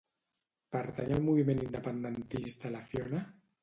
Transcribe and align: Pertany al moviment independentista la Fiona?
Pertany 0.75 1.13
al 1.19 1.23
moviment 1.29 1.63
independentista 1.69 2.77
la 2.77 2.87
Fiona? 2.93 3.27